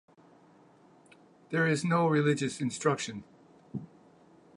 There 1.51 1.67
is 1.67 1.85
no 1.85 2.07
religious 2.07 2.59
instruction. 2.59 3.23